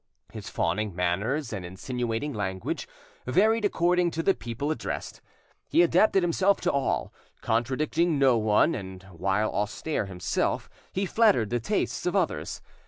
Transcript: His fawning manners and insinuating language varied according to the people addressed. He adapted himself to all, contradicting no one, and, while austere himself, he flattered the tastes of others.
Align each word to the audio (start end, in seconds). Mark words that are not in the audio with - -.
His 0.31 0.49
fawning 0.49 0.95
manners 0.95 1.53
and 1.53 1.63
insinuating 1.63 2.33
language 2.33 2.87
varied 3.27 3.65
according 3.65 4.09
to 4.09 4.23
the 4.23 4.33
people 4.33 4.71
addressed. 4.71 5.21
He 5.67 5.83
adapted 5.83 6.23
himself 6.23 6.59
to 6.61 6.71
all, 6.71 7.13
contradicting 7.41 8.17
no 8.17 8.35
one, 8.35 8.73
and, 8.73 9.03
while 9.11 9.51
austere 9.53 10.07
himself, 10.07 10.71
he 10.91 11.05
flattered 11.05 11.51
the 11.51 11.59
tastes 11.59 12.07
of 12.07 12.15
others. 12.15 12.63